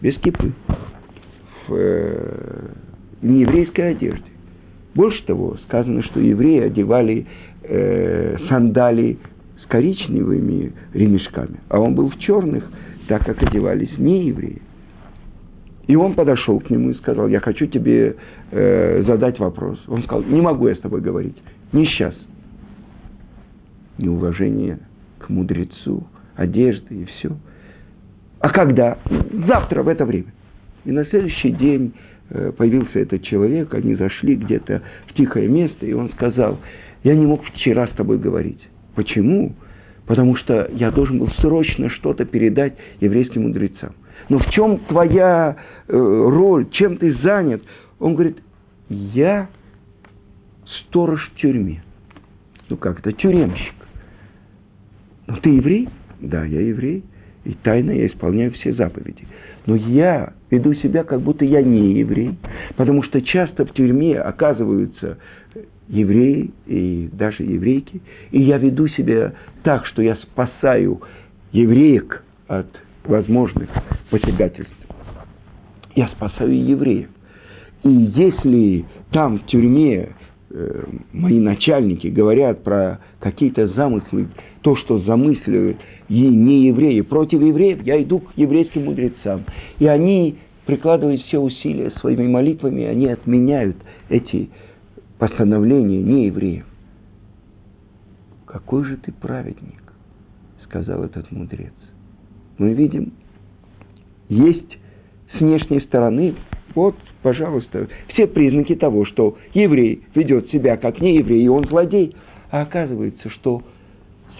без 0.00 0.16
кипы, 0.18 0.52
в 1.68 1.74
э, 1.74 2.68
нееврейской 3.20 3.90
одежде. 3.90 4.24
Больше 4.94 5.24
того, 5.26 5.56
сказано, 5.66 6.02
что 6.02 6.18
евреи 6.20 6.62
одевали 6.62 7.26
э, 7.62 8.36
сандалии 8.48 9.18
коричневыми 9.72 10.74
ремешками, 10.92 11.60
а 11.70 11.80
он 11.80 11.94
был 11.94 12.10
в 12.10 12.18
черных, 12.18 12.62
так 13.08 13.24
как 13.24 13.42
одевались 13.42 13.96
не 13.96 14.26
евреи. 14.26 14.60
И 15.86 15.96
он 15.96 16.12
подошел 16.12 16.60
к 16.60 16.68
нему 16.68 16.90
и 16.90 16.94
сказал, 16.96 17.26
я 17.28 17.40
хочу 17.40 17.64
тебе 17.64 18.16
э, 18.50 19.02
задать 19.06 19.38
вопрос. 19.38 19.82
Он 19.88 20.02
сказал, 20.02 20.24
не 20.24 20.42
могу 20.42 20.68
я 20.68 20.74
с 20.74 20.80
тобой 20.80 21.00
говорить, 21.00 21.36
не 21.72 21.86
сейчас. 21.86 22.14
Неуважение 23.96 24.78
к 25.18 25.30
мудрецу, 25.30 26.06
одежды 26.36 26.94
и 26.94 27.04
все. 27.06 27.34
А 28.40 28.50
когда? 28.50 28.98
Завтра 29.46 29.82
в 29.82 29.88
это 29.88 30.04
время. 30.04 30.34
И 30.84 30.92
на 30.92 31.06
следующий 31.06 31.52
день 31.52 31.94
э, 32.28 32.52
появился 32.52 33.00
этот 33.00 33.22
человек, 33.22 33.72
они 33.72 33.94
зашли 33.94 34.36
где-то 34.36 34.82
в 35.06 35.14
тихое 35.14 35.48
место, 35.48 35.86
и 35.86 35.94
он 35.94 36.10
сказал, 36.10 36.58
я 37.04 37.14
не 37.16 37.24
мог 37.24 37.42
вчера 37.44 37.86
с 37.86 37.92
тобой 37.92 38.18
говорить. 38.18 38.60
Почему? 38.94 39.54
Потому 40.12 40.36
что 40.36 40.68
я 40.74 40.90
должен 40.90 41.20
был 41.20 41.30
срочно 41.40 41.88
что-то 41.88 42.26
передать 42.26 42.74
еврейским 43.00 43.44
мудрецам. 43.44 43.94
Но 44.28 44.40
в 44.40 44.50
чем 44.50 44.80
твоя 44.80 45.56
э, 45.88 45.96
роль, 45.96 46.68
чем 46.68 46.98
ты 46.98 47.14
занят? 47.22 47.62
Он 47.98 48.12
говорит, 48.12 48.36
я 48.90 49.48
сторож 50.66 51.30
в 51.30 51.40
тюрьме. 51.40 51.82
Ну 52.68 52.76
как 52.76 52.98
это, 52.98 53.12
тюремщик. 53.14 53.72
Ну 55.28 55.36
ты 55.38 55.48
еврей? 55.48 55.88
Да, 56.20 56.44
я 56.44 56.60
еврей. 56.60 57.04
И 57.44 57.54
тайно 57.62 57.92
я 57.92 58.06
исполняю 58.06 58.52
все 58.52 58.74
заповеди. 58.74 59.26
Но 59.64 59.76
я 59.76 60.34
веду 60.50 60.74
себя, 60.74 61.04
как 61.04 61.22
будто 61.22 61.46
я 61.46 61.62
не 61.62 62.00
еврей, 62.00 62.36
потому 62.76 63.02
что 63.02 63.22
часто 63.22 63.64
в 63.64 63.72
тюрьме 63.72 64.20
оказываются 64.20 65.16
евреи 65.88 66.50
и 66.66 67.08
даже 67.12 67.42
еврейки, 67.42 68.00
и 68.30 68.42
я 68.42 68.58
веду 68.58 68.88
себя 68.88 69.34
так, 69.62 69.86
что 69.86 70.02
я 70.02 70.16
спасаю 70.16 71.00
евреек 71.52 72.24
от 72.48 72.68
возможных 73.04 73.68
посягательств. 74.10 74.74
Я 75.94 76.08
спасаю 76.08 76.64
евреев. 76.64 77.08
И 77.84 77.90
если 77.90 78.84
там 79.10 79.40
в 79.40 79.46
тюрьме 79.46 80.10
э, 80.50 80.84
мои 81.12 81.38
начальники 81.38 82.06
говорят 82.06 82.62
про 82.62 83.00
какие-то 83.20 83.68
замыслы, 83.68 84.28
то, 84.62 84.76
что 84.76 85.00
замысливают 85.00 85.78
и 86.08 86.20
не 86.20 86.68
евреи 86.68 87.00
против 87.00 87.42
евреев, 87.42 87.82
я 87.82 88.02
иду 88.02 88.20
к 88.20 88.32
еврейским 88.36 88.84
мудрецам. 88.84 89.42
И 89.78 89.86
они 89.86 90.36
прикладывают 90.66 91.22
все 91.22 91.38
усилия 91.38 91.90
своими 92.00 92.28
молитвами, 92.28 92.84
они 92.84 93.08
отменяют 93.08 93.76
эти 94.08 94.50
постановления 95.22 96.02
не 96.02 96.26
евреев. 96.26 96.66
Какой 98.44 98.84
же 98.86 98.96
ты 98.96 99.12
праведник, 99.12 99.92
сказал 100.64 101.04
этот 101.04 101.30
мудрец. 101.30 101.72
Мы 102.58 102.72
видим, 102.72 103.12
есть 104.28 104.78
с 105.32 105.40
внешней 105.40 105.80
стороны, 105.82 106.34
вот, 106.74 106.96
пожалуйста, 107.22 107.86
все 108.08 108.26
признаки 108.26 108.74
того, 108.74 109.04
что 109.04 109.38
еврей 109.54 110.02
ведет 110.16 110.50
себя 110.50 110.76
как 110.76 111.00
не 111.00 111.18
еврей, 111.18 111.44
и 111.44 111.48
он 111.48 111.68
злодей. 111.68 112.16
А 112.50 112.62
оказывается, 112.62 113.30
что 113.30 113.62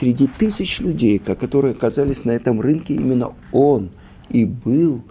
среди 0.01 0.27
тысяч 0.41 0.81
людей, 0.81 1.21
которые 1.21 1.75
оказались 1.75 2.25
на 2.25 2.33
этом 2.33 2.61
рынке, 2.61 2.95
именно 2.95 3.35
он 3.53 3.91
и 4.31 4.45
был 4.45 5.05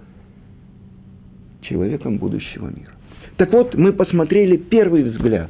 человеком 1.61 2.17
будущего 2.17 2.67
мира. 2.67 2.91
Так 3.37 3.53
вот, 3.53 3.73
мы 3.75 3.93
посмотрели 3.93 4.57
первый 4.57 5.03
взгляд. 5.03 5.49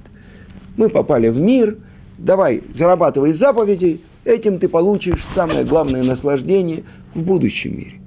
Мы 0.82 0.90
попали 0.90 1.28
в 1.30 1.38
мир, 1.38 1.78
давай, 2.18 2.64
зарабатывай 2.76 3.34
заповеди, 3.34 4.02
этим 4.26 4.58
ты 4.58 4.68
получишь 4.68 5.24
самое 5.36 5.64
главное 5.64 6.02
наслаждение 6.02 6.84
в 7.14 7.22
будущем 7.22 7.78
мире. 7.78 8.00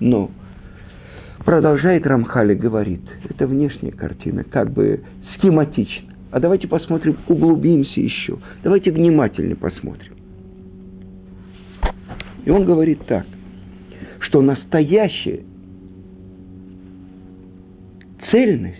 Но 0.00 0.30
продолжает 1.44 2.06
Рамхали 2.06 2.54
говорит, 2.54 3.02
это 3.28 3.46
внешняя 3.46 3.90
картина, 3.90 4.44
как 4.44 4.70
бы 4.70 5.02
схематично. 5.34 6.14
А 6.30 6.40
давайте 6.40 6.68
посмотрим, 6.68 7.18
углубимся 7.28 8.00
еще. 8.00 8.38
Давайте 8.62 8.92
внимательнее 8.92 9.56
посмотрим. 9.56 10.14
И 12.46 12.50
он 12.50 12.64
говорит 12.64 13.04
так, 13.08 13.26
что 14.20 14.40
настоящая 14.40 15.40
цельность 18.30 18.78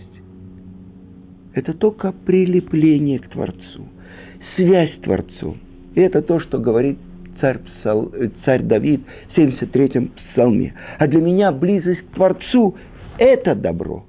это 1.53 1.73
только 1.73 2.11
прилепление 2.11 3.19
к 3.19 3.27
Творцу, 3.29 3.85
связь 4.55 4.93
с 4.97 5.01
Творцом. 5.01 5.57
И 5.95 6.01
это 6.01 6.21
то, 6.21 6.39
что 6.39 6.57
говорит 6.57 6.97
царь, 7.41 7.59
Псал, 7.59 8.11
царь 8.45 8.61
Давид 8.63 9.01
в 9.33 9.37
73-м 9.37 10.11
псалме. 10.33 10.73
А 10.97 11.07
для 11.07 11.19
меня 11.19 11.51
близость 11.51 12.01
к 12.01 12.15
Творцу– 12.15 12.75
это 13.17 13.55
добро. 13.55 14.05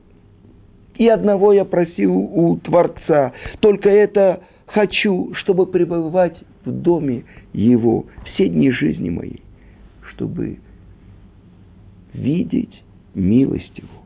И 0.97 1.09
одного 1.09 1.53
я 1.53 1.65
просил 1.65 2.15
у 2.15 2.57
Творца, 2.59 3.33
только 3.61 3.89
это 3.89 4.43
хочу, 4.67 5.33
чтобы 5.35 5.67
пребывать 5.67 6.37
в 6.65 6.71
доме 6.71 7.25
Его 7.53 8.07
все 8.35 8.49
дни 8.49 8.71
жизни 8.71 9.11
моей, 9.11 9.43
чтобы 10.13 10.59
видеть 12.13 12.83
милость 13.15 13.77
Его. 13.77 14.02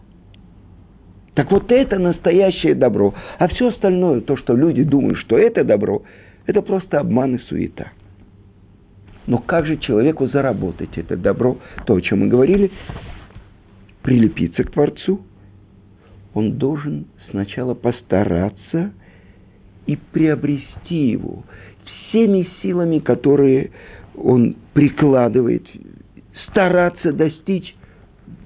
Так 1.36 1.52
вот 1.52 1.70
это 1.70 1.98
настоящее 1.98 2.74
добро. 2.74 3.14
А 3.38 3.46
все 3.48 3.68
остальное, 3.68 4.22
то, 4.22 4.38
что 4.38 4.56
люди 4.56 4.82
думают, 4.82 5.18
что 5.18 5.36
это 5.36 5.64
добро, 5.64 6.02
это 6.46 6.62
просто 6.62 6.98
обман 6.98 7.36
и 7.36 7.38
суета. 7.40 7.92
Но 9.26 9.38
как 9.38 9.66
же 9.66 9.76
человеку 9.76 10.28
заработать 10.28 10.96
это 10.96 11.14
добро, 11.14 11.58
то, 11.84 11.94
о 11.94 12.00
чем 12.00 12.20
мы 12.20 12.28
говорили, 12.28 12.70
прилепиться 14.02 14.64
к 14.64 14.70
Творцу? 14.70 15.20
Он 16.32 16.52
должен 16.52 17.06
сначала 17.30 17.74
постараться 17.74 18.92
и 19.84 19.98
приобрести 20.12 21.10
его 21.10 21.44
всеми 22.08 22.48
силами, 22.62 22.98
которые 22.98 23.72
он 24.16 24.56
прикладывает, 24.72 25.66
стараться 26.48 27.12
достичь 27.12 27.74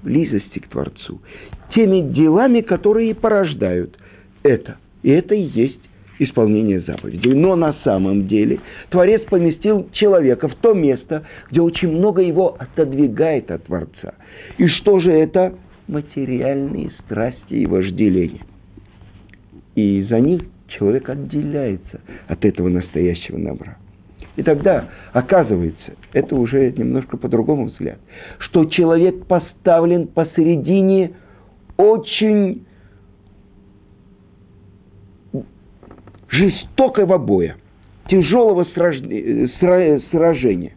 близости 0.03 0.59
к 0.59 0.67
Творцу, 0.67 1.21
теми 1.73 2.01
делами, 2.13 2.61
которые 2.61 3.15
порождают 3.15 3.97
это. 4.43 4.77
И 5.03 5.09
это 5.09 5.35
и 5.35 5.41
есть 5.41 5.79
исполнение 6.19 6.81
заповедей. 6.81 7.33
Но 7.33 7.55
на 7.55 7.75
самом 7.83 8.27
деле 8.27 8.59
Творец 8.89 9.21
поместил 9.23 9.89
человека 9.91 10.47
в 10.47 10.55
то 10.55 10.73
место, 10.73 11.23
где 11.49 11.61
очень 11.61 11.89
много 11.89 12.21
его 12.21 12.55
отодвигает 12.59 13.49
от 13.49 13.65
Творца. 13.65 14.13
И 14.57 14.67
что 14.67 14.99
же 14.99 15.11
это? 15.11 15.55
Материальные 15.87 16.91
страсти 17.01 17.53
и 17.53 17.65
вожделения. 17.65 18.41
И 19.75 20.03
за 20.03 20.19
них 20.19 20.43
человек 20.67 21.09
отделяется 21.09 22.01
от 22.27 22.45
этого 22.45 22.69
настоящего 22.69 23.39
добра. 23.39 23.77
И 24.35 24.43
тогда 24.43 24.89
оказывается, 25.11 25.93
это 26.13 26.35
уже 26.35 26.71
немножко 26.71 27.17
по-другому 27.17 27.65
взгляд, 27.65 27.97
что 28.39 28.65
человек 28.65 29.25
поставлен 29.25 30.07
посередине 30.07 31.11
очень 31.81 32.65
жестокого 36.29 37.17
боя, 37.17 37.57
тяжелого 38.07 38.65
сражения. 38.65 40.73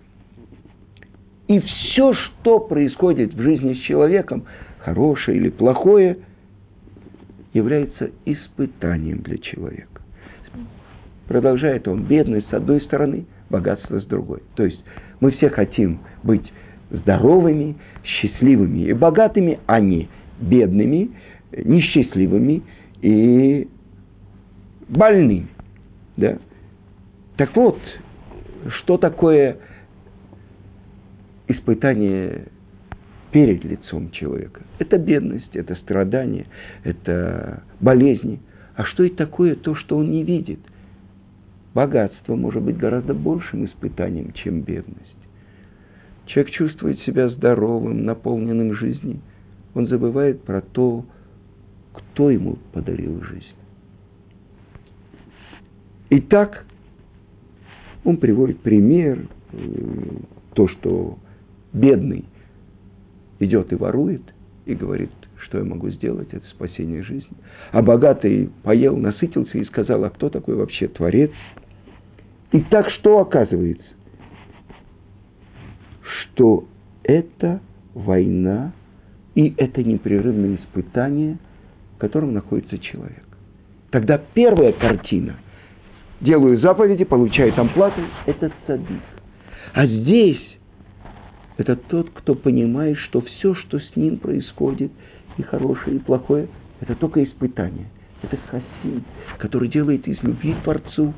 И 1.46 1.60
все, 1.60 2.14
что 2.14 2.58
происходит 2.58 3.34
в 3.34 3.40
жизни 3.40 3.74
с 3.74 3.80
человеком, 3.80 4.46
хорошее 4.78 5.36
или 5.36 5.50
плохое, 5.50 6.20
является 7.52 8.10
испытанием 8.24 9.18
для 9.18 9.36
человека. 9.36 10.00
Продолжает 11.28 11.86
он, 11.86 12.04
бедность 12.04 12.48
с 12.48 12.54
одной 12.54 12.80
стороны, 12.80 13.26
богатство 13.50 14.00
с 14.00 14.06
другой. 14.06 14.42
То 14.56 14.64
есть 14.64 14.82
мы 15.20 15.32
все 15.32 15.50
хотим 15.50 16.00
быть 16.22 16.50
здоровыми, 16.90 17.76
счастливыми 18.02 18.86
и 18.86 18.94
богатыми, 18.94 19.58
а 19.66 19.80
не 19.80 20.08
бедными, 20.40 21.10
несчастливыми 21.52 22.62
и 23.02 23.68
больными. 24.88 25.48
Да? 26.16 26.38
Так 27.36 27.54
вот, 27.56 27.78
что 28.78 28.96
такое 28.96 29.58
испытание 31.48 32.46
перед 33.32 33.64
лицом 33.64 34.10
человека? 34.10 34.62
Это 34.78 34.98
бедность, 34.98 35.54
это 35.54 35.74
страдание, 35.76 36.46
это 36.84 37.62
болезни. 37.80 38.40
А 38.76 38.84
что 38.84 39.04
это 39.04 39.16
такое 39.16 39.54
то, 39.54 39.74
что 39.74 39.96
он 39.96 40.10
не 40.10 40.22
видит? 40.22 40.60
Богатство 41.74 42.36
может 42.36 42.62
быть 42.62 42.76
гораздо 42.76 43.14
большим 43.14 43.66
испытанием, 43.66 44.32
чем 44.32 44.62
бедность. 44.62 45.14
Человек 46.26 46.52
чувствует 46.52 47.00
себя 47.00 47.28
здоровым, 47.28 48.04
наполненным 48.04 48.74
жизнью. 48.74 49.20
Он 49.74 49.88
забывает 49.88 50.42
про 50.42 50.60
то, 50.60 51.04
кто 51.92 52.30
ему 52.30 52.58
подарил 52.72 53.22
жизнь. 53.22 53.46
Итак, 56.10 56.64
он 58.04 58.18
приводит 58.18 58.60
пример, 58.60 59.26
э, 59.52 59.58
то, 60.54 60.68
что 60.68 61.18
бедный 61.72 62.24
идет 63.40 63.72
и 63.72 63.76
ворует, 63.76 64.22
и 64.66 64.74
говорит, 64.74 65.10
что 65.38 65.58
я 65.58 65.64
могу 65.64 65.90
сделать, 65.90 66.28
это 66.32 66.46
спасение 66.50 67.02
жизни. 67.02 67.36
А 67.72 67.82
богатый 67.82 68.50
поел, 68.62 68.96
насытился 68.96 69.58
и 69.58 69.64
сказал, 69.64 70.04
а 70.04 70.10
кто 70.10 70.30
такой 70.30 70.54
вообще 70.54 70.88
Творец? 70.88 71.32
И 72.52 72.60
так 72.60 72.88
что 72.90 73.18
оказывается? 73.18 73.84
Что 76.02 76.66
это 77.02 77.60
война 77.94 78.72
и 79.34 79.54
это 79.56 79.82
непрерывное 79.82 80.56
испытание, 80.56 81.38
в 81.96 81.98
котором 81.98 82.34
находится 82.34 82.78
человек. 82.78 83.24
Тогда 83.90 84.20
первая 84.34 84.72
картина– 84.72 85.36
делаю 86.24 86.58
заповеди, 86.58 87.04
получаю 87.04 87.52
там 87.52 87.68
плату, 87.68 88.00
это 88.26 88.50
цадик. 88.66 89.02
А 89.72 89.86
здесь 89.86 90.40
это 91.56 91.76
тот, 91.76 92.10
кто 92.10 92.34
понимает, 92.34 92.98
что 92.98 93.20
все, 93.20 93.54
что 93.54 93.78
с 93.78 93.96
ним 93.96 94.18
происходит, 94.18 94.90
и 95.36 95.42
хорошее, 95.42 95.96
и 95.96 95.98
плохое, 95.98 96.48
это 96.80 96.94
только 96.94 97.22
испытание. 97.22 97.86
Это 98.22 98.38
хасид, 98.48 99.02
который 99.38 99.68
делает 99.68 100.08
из 100.08 100.22
любви 100.22 100.54
к 100.54 100.62
Творцу 100.62 101.12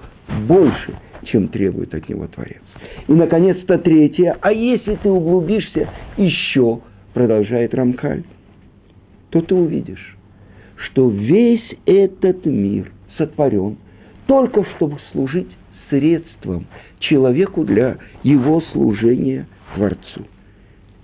больше, 0.49 0.99
чем 1.25 1.49
требует 1.49 1.95
от 1.95 2.09
него 2.09 2.27
Творец. 2.27 2.63
И, 3.07 3.13
наконец-то, 3.13 3.79
третье. 3.79 4.37
А 4.41 4.51
если 4.51 4.97
ты 4.97 5.09
углубишься 5.09 5.89
еще, 6.17 6.81
продолжает 7.17 7.75
Рамкаль, 7.75 8.25
то 9.31 9.41
ты 9.41 9.55
увидишь, 9.55 10.19
что 10.77 11.09
весь 11.09 11.67
этот 11.87 12.45
мир 12.45 12.93
сотворен 13.17 13.79
только 14.27 14.67
чтобы 14.75 14.99
служить 15.13 15.49
средством 15.89 16.67
человеку 16.99 17.65
для 17.65 17.97
его 18.23 18.61
служения 18.73 19.47
Творцу. 19.75 20.27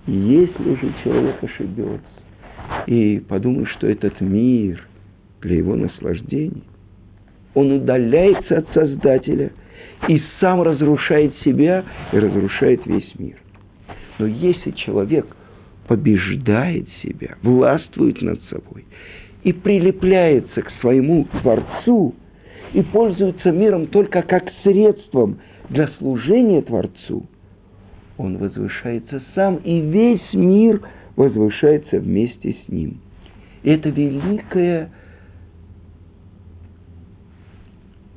Если 0.05 0.75
же 0.75 0.93
человек 1.03 1.43
ошибется 1.43 2.05
и 2.85 3.17
подумает, 3.27 3.69
что 3.69 3.87
этот 3.87 4.21
мир 4.21 4.87
для 5.41 5.55
его 5.55 5.75
наслаждений, 5.75 6.63
он 7.55 7.71
удаляется 7.71 8.59
от 8.59 8.67
Создателя 8.75 9.51
и 10.07 10.21
сам 10.39 10.61
разрушает 10.61 11.33
себя 11.43 11.83
и 12.11 12.19
разрушает 12.19 12.85
весь 12.85 13.17
мир. 13.17 13.37
Но 14.19 14.27
если 14.27 14.69
человек 14.71 15.25
побеждает 15.87 16.87
себя, 17.01 17.35
властвует 17.41 18.21
над 18.21 18.41
собой 18.49 18.85
и 19.43 19.51
прилепляется 19.51 20.61
к 20.61 20.71
своему 20.79 21.25
Творцу 21.41 22.15
и 22.73 22.81
пользуется 22.81 23.51
миром 23.51 23.87
только 23.87 24.21
как 24.21 24.45
средством 24.63 25.39
для 25.69 25.87
служения 25.99 26.61
Творцу, 26.61 27.25
он 28.17 28.37
возвышается 28.37 29.21
сам, 29.35 29.57
и 29.57 29.79
весь 29.79 30.33
мир 30.33 30.81
возвышается 31.15 31.99
вместе 31.99 32.55
с 32.65 32.69
ним. 32.69 32.99
И 33.63 33.69
это 33.69 33.89
великое 33.89 34.91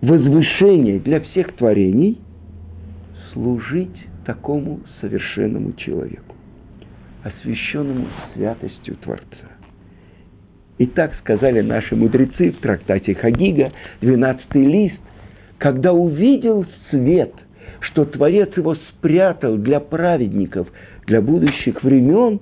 возвышение 0.00 1.00
для 1.00 1.20
всех 1.20 1.55
творений 1.57 2.18
служить 3.33 3.96
такому 4.24 4.81
совершенному 5.00 5.72
человеку, 5.72 6.36
освященному 7.26 8.06
святостью 8.34 8.96
Творца. 8.96 9.50
И 10.78 10.86
так 10.86 11.14
сказали 11.20 11.60
наши 11.60 11.96
мудрецы 11.96 12.52
в 12.52 12.58
трактате 12.58 13.14
Хагига, 13.14 13.72
12 14.00 14.54
лист, 14.56 15.00
когда 15.58 15.92
увидел 15.92 16.66
свет, 16.90 17.32
что 17.80 18.04
Творец 18.04 18.56
его 18.56 18.74
спрятал 18.74 19.56
для 19.56 19.80
праведников, 19.80 20.68
для 21.06 21.20
будущих 21.20 21.82
времен, 21.82 22.40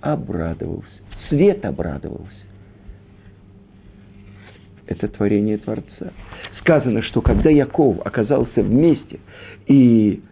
обрадовался. 0.00 0.88
Свет 1.28 1.64
обрадовался. 1.64 2.26
Это 4.86 5.08
творение 5.08 5.58
Творца. 5.58 6.12
Сказано, 6.60 7.02
что 7.02 7.20
когда 7.20 7.50
Яков 7.50 8.04
оказался 8.04 8.62
вместе 8.62 9.20
и 9.66 10.22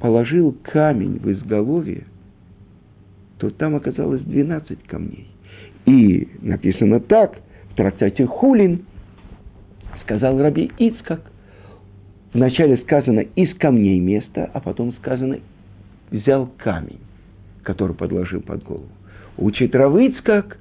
положил 0.00 0.56
камень 0.62 1.18
в 1.18 1.30
изголовье, 1.30 2.04
то 3.40 3.50
там 3.50 3.74
оказалось 3.74 4.20
12 4.22 4.84
камней. 4.84 5.26
И 5.86 6.28
написано 6.42 7.00
так, 7.00 7.38
в 7.70 7.74
трактате 7.74 8.26
Хулин, 8.26 8.84
сказал 10.02 10.38
Раби 10.38 10.70
Ицкак, 10.78 11.22
вначале 12.34 12.76
сказано 12.78 13.20
из 13.20 13.56
камней 13.56 13.98
место, 13.98 14.50
а 14.52 14.60
потом 14.60 14.92
сказано 14.94 15.38
взял 16.10 16.50
камень, 16.58 17.00
который 17.62 17.96
подложил 17.96 18.42
под 18.42 18.62
голову. 18.62 18.88
Учит 19.38 19.74
Равыцкак, 19.74 20.58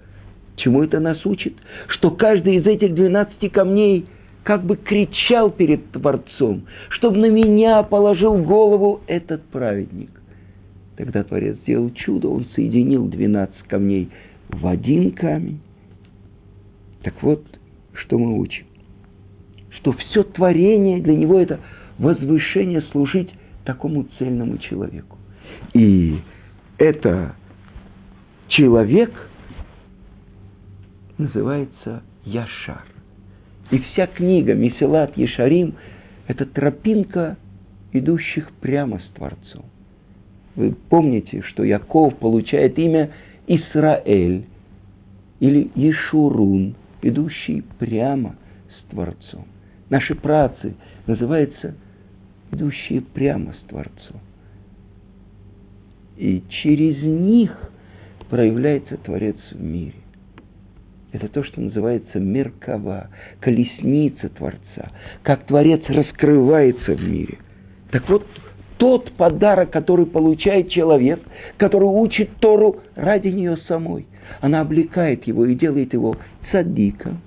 чему 0.55 0.83
это 0.83 0.99
нас 0.99 1.25
учит? 1.25 1.55
Что 1.89 2.11
каждый 2.11 2.55
из 2.55 2.65
этих 2.65 2.95
12 2.95 3.51
камней– 3.51 4.05
как 4.43 4.63
бы 4.63 4.77
кричал 4.77 5.51
перед 5.51 5.91
Творцом, 5.91 6.63
чтобы 6.89 7.17
на 7.17 7.29
меня 7.29 7.83
положил 7.83 8.35
голову 8.37 9.01
этот 9.05 9.43
праведник. 9.49 10.09
Тогда 10.99 11.23
Творец 11.23 11.55
сделал 11.59 11.91
чудо, 11.91 12.27
он 12.27 12.45
соединил 12.55 13.07
12 13.07 13.55
камней 13.69 14.09
в 14.49 14.67
один 14.67 15.13
камень. 15.13 15.61
Так 17.03 17.23
вот, 17.23 17.41
что 17.93 18.19
мы 18.19 18.37
учим. 18.37 18.65
Что 19.69 19.93
все 19.93 20.23
творение 20.23 20.99
для 20.99 21.15
него 21.15 21.39
это 21.39 21.61
возвышение 21.99 22.81
служить 22.91 23.29
такому 23.63 24.07
цельному 24.17 24.57
человеку. 24.57 25.17
И 25.73 26.19
это 26.77 27.33
человек 28.49 29.13
называется 31.17 32.03
Яшар. 32.25 32.83
И 33.71 33.79
вся 33.79 34.05
книга 34.05 34.53
Месилат 34.53 35.15
Ешарим– 35.15 35.75
это 36.27 36.45
тропинка 36.45 37.37
идущих 37.93 38.51
прямо 38.59 38.99
с 38.99 39.13
Творцом. 39.15 39.63
Вы 40.59 40.75
помните, 40.89 41.41
что 41.43 41.63
Яков 41.63 42.17
получает 42.17 42.77
имя 42.77 43.11
Исраэль 43.47 44.43
или 45.39 45.71
Ешурун, 45.73 46.75
идущий 47.01 47.63
прямо 47.79 48.35
с 48.67 48.91
Творцом. 48.91 49.45
Наши 49.89 50.15
працы 50.15 50.75
называются 51.07 51.75
идущие 52.51 52.99
прямо 52.99 53.53
с 53.53 53.69
Творцом. 53.69 54.19
И 56.17 56.43
через 56.49 57.01
них 57.03 57.55
проявляется 58.29 58.97
Творец 58.97 59.37
в 59.51 59.63
мире. 59.63 59.95
Это 61.13 61.29
то, 61.29 61.41
что 61.45 61.61
называется 61.61 62.19
меркава, 62.19 63.07
колесница 63.39 64.27
Творца, 64.27 64.91
как 65.23 65.45
Творец 65.45 65.83
раскрывается 65.87 66.95
в 66.95 67.01
мире. 67.01 67.37
Так 67.91 68.09
вот, 68.09 68.27
тот 68.79 69.11
подарок, 69.13 69.71
который 69.71 70.05
получает 70.05 70.69
человек, 70.69 71.21
который 71.57 71.85
учит 71.85 72.29
Тору 72.39 72.79
ради 72.95 73.27
нее 73.27 73.57
самой, 73.67 74.07
она 74.41 74.61
облекает 74.61 75.27
его 75.27 75.45
и 75.45 75.53
делает 75.53 75.93
его 75.93 76.17
цадиком, 76.51 77.19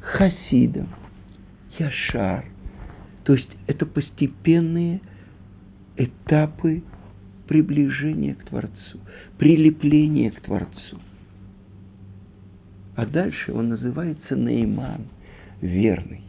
хасидом, 0.00 0.88
яшар. 1.78 2.44
То 3.24 3.34
есть 3.34 3.50
это 3.66 3.86
постепенные 3.86 5.00
этапы 5.96 6.82
приближения 7.48 8.34
к 8.34 8.44
Творцу, 8.44 9.00
прилепления 9.38 10.30
к 10.30 10.40
Творцу– 10.40 11.00
а 12.94 13.06
дальше 13.06 13.52
он 13.52 13.70
называется 13.70 14.36
Нейман, 14.36 15.06
верный. 15.60 16.22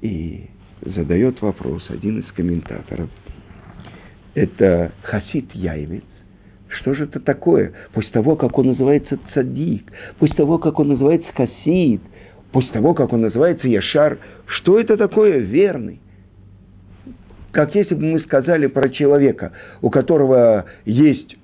И 0.00 0.48
задает 0.82 1.40
вопрос 1.42 1.84
один 1.88 2.20
из 2.20 2.26
комментаторов. 2.32 3.10
Это 4.34 4.92
Хасид 5.02 5.54
Яйвец. 5.54 6.04
Что 6.68 6.94
же 6.94 7.04
это 7.04 7.20
такое? 7.20 7.72
После 7.92 8.10
того, 8.10 8.36
как 8.36 8.56
он 8.58 8.68
называется 8.68 9.18
Цадик, 9.34 9.92
после 10.18 10.36
того, 10.36 10.58
как 10.58 10.78
он 10.78 10.88
называется 10.88 11.28
Хасид, 11.34 12.00
после 12.50 12.70
того, 12.72 12.94
как 12.94 13.12
он 13.12 13.20
называется 13.22 13.68
Яшар, 13.68 14.18
что 14.46 14.80
это 14.80 14.96
такое 14.96 15.38
верный? 15.38 16.00
Как 17.50 17.74
если 17.74 17.94
бы 17.94 18.02
мы 18.02 18.20
сказали 18.20 18.66
про 18.66 18.88
человека, 18.88 19.52
у 19.82 19.90
которого 19.90 20.64
есть 20.86 21.36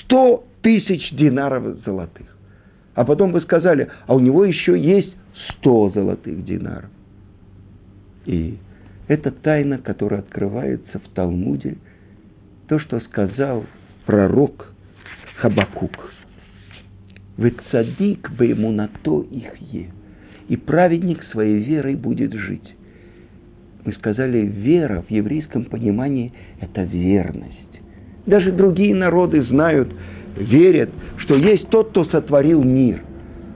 сто 0.00 0.44
тысяч 0.62 1.10
динаров 1.12 1.78
золотых. 1.84 2.26
А 2.94 3.04
потом 3.04 3.32
вы 3.32 3.40
сказали, 3.42 3.88
а 4.06 4.14
у 4.14 4.20
него 4.20 4.44
еще 4.44 4.78
есть 4.78 5.14
сто 5.50 5.90
золотых 5.90 6.44
динаров. 6.44 6.90
И 8.26 8.58
это 9.08 9.30
тайна, 9.30 9.78
которая 9.78 10.20
открывается 10.20 10.98
в 10.98 11.08
Талмуде, 11.14 11.76
то, 12.68 12.78
что 12.78 13.00
сказал 13.00 13.64
пророк 14.06 14.72
Хабакук. 15.38 16.12
Вы 17.36 17.54
цадик 17.70 18.30
бы 18.32 18.46
ему 18.46 18.70
на 18.70 18.88
то 19.02 19.22
их 19.22 19.56
е. 19.72 19.86
И 20.48 20.56
праведник 20.56 21.22
своей 21.30 21.62
верой 21.62 21.96
будет 21.96 22.32
жить. 22.32 22.74
Мы 23.84 23.92
сказали, 23.94 24.38
вера 24.46 25.02
в 25.02 25.10
еврейском 25.10 25.64
понимании– 25.64 26.32
это 26.60 26.82
верность. 26.82 27.58
Даже 28.26 28.52
другие 28.52 28.94
народы 28.94 29.42
знают, 29.42 29.92
верят, 30.36 30.90
что 31.18 31.36
есть 31.36 31.68
тот, 31.68 31.90
кто 31.90 32.04
сотворил 32.04 32.62
мир. 32.62 33.02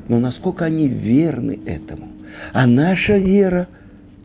Но 0.09 0.19
насколько 0.19 0.64
они 0.64 0.88
верны 0.88 1.61
этому? 1.64 2.09
А 2.53 2.66
наша 2.66 3.19
вера, 3.19 3.69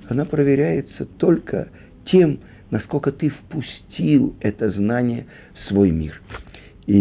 она 0.09 0.25
проверяется 0.25 1.05
только 1.05 1.69
тем, 2.05 2.39
насколько 2.71 3.11
ты 3.11 3.29
впустил 3.29 4.35
это 4.39 4.71
знание 4.71 5.27
в 5.53 5.67
свой 5.67 5.91
мир. 5.91 6.19
И 6.87 6.97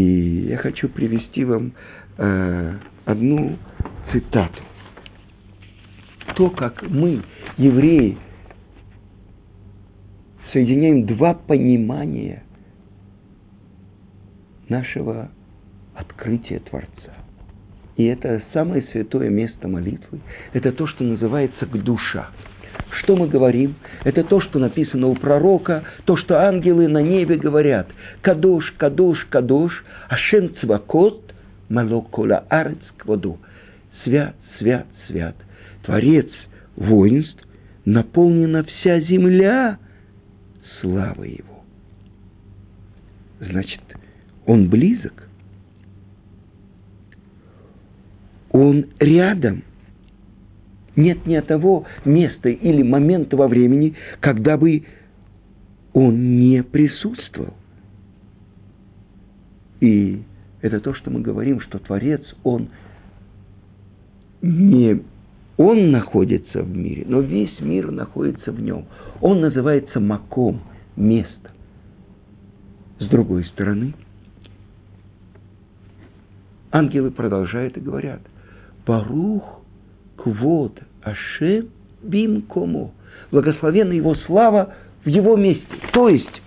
я 0.48 0.59
хочу 0.59 0.88
привести 0.88 1.44
вам 1.44 1.72
э, 2.18 2.74
одну 3.06 3.56
цитату. 4.12 4.61
То, 6.37 6.50
как 6.50 6.83
мы, 6.83 7.22
евреи, 7.56 8.18
соединяем 10.52 11.06
два 11.06 11.35
понимания 11.35 12.42
нашего 14.68 15.30
открытие 15.94 16.61
Творца. 16.61 17.14
И 17.96 18.04
это 18.04 18.42
самое 18.52 18.83
святое 18.92 19.28
место 19.28 19.68
молитвы. 19.68 20.20
Это 20.52 20.72
то, 20.72 20.87
что 20.87 21.04
называется 21.04 21.66
к 21.66 21.83
душа. 21.83 22.30
Что 22.98 23.16
мы 23.16 23.29
говорим? 23.29 23.76
Это 24.05 24.24
то, 24.24 24.40
что 24.40 24.59
написано 24.59 25.07
у 25.09 25.14
пророка, 25.14 25.85
то, 26.05 26.16
что 26.16 26.40
ангелы 26.40 26.88
на 26.88 27.03
небе 27.03 27.37
говорят. 27.37 27.88
Кадош, 28.20 28.72
кадош, 28.76 29.24
кадош, 29.31 29.85
ашем 30.09 30.55
цвакот, 30.61 31.33
малокола 31.68 32.44
арец 32.48 32.79
кваду. 32.96 33.38
Свят, 34.03 34.35
свят, 34.59 34.87
свят. 35.07 35.37
Творец 35.85 36.29
воинств, 36.76 37.40
наполнена 37.85 38.64
вся 38.64 39.00
земля 39.00 39.79
славой 40.81 41.31
его. 41.38 41.64
Значит, 43.40 43.81
он 44.46 44.68
близок. 44.68 45.29
Он 48.50 48.87
рядом. 48.98 49.62
Нет 50.96 51.26
ни 51.26 51.38
того 51.40 51.87
места 52.05 52.48
или 52.48 52.83
момента 52.83 53.37
во 53.37 53.48
времени, 53.48 53.94
когда 54.20 54.57
бы 54.57 54.85
он 55.92 56.38
не 56.38 56.62
присутствовал. 56.62 57.55
И 59.81 60.22
это 60.61 60.81
то, 60.81 60.94
что 60.94 61.11
мы 61.11 61.20
говорим, 61.20 61.61
что 61.61 61.79
Творец, 61.79 62.22
он 62.42 62.68
не 64.42 65.03
он 65.62 65.90
находится 65.90 66.62
в 66.62 66.74
мире, 66.74 67.05
но 67.07 67.20
весь 67.20 67.61
мир 67.61 67.90
находится 67.90 68.50
в 68.50 68.62
нем. 68.62 68.87
Он 69.20 69.42
называется 69.42 70.00
маком, 70.00 70.62
место. 70.96 71.50
С 72.98 73.07
другой 73.09 73.44
стороны, 73.44 73.92
ангелы 76.72 77.11
продолжают 77.11 77.76
и 77.76 77.81
говорят, 77.81 78.22
Барух 78.87 79.60
квод 80.22 80.78
Ашем 81.02 81.70
бимкому. 82.02 82.92
Благословенна 83.30 83.92
его 83.92 84.14
слава 84.26 84.74
в 85.04 85.09
его 85.09 85.37
месте. 85.37 85.64
То 85.92 86.09
есть, 86.09 86.42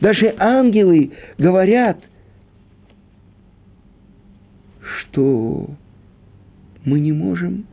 даже 0.00 0.34
ангелы 0.38 1.12
говорят, 1.38 1.98
что 5.00 5.70
мы 6.84 7.00
не 7.00 7.12
можем 7.12 7.66